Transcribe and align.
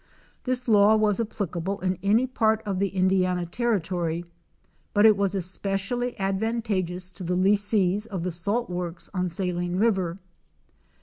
This 0.45 0.67
law 0.67 0.95
was 0.95 1.19
applicable 1.19 1.79
in 1.81 1.99
any 2.01 2.25
part 2.25 2.63
of 2.65 2.79
the 2.79 2.87
Indiana 2.87 3.45
territory, 3.45 4.25
but 4.95 5.05
it 5.05 5.15
was 5.15 5.45
specially 5.45 6.19
advantageous 6.19 7.11
to 7.11 7.23
the 7.23 7.35
lessees 7.35 8.07
of 8.07 8.23
the 8.23 8.31
salt 8.31 8.67
works 8.67 9.11
on 9.13 9.29
Saline 9.29 9.75
river. 9.75 10.17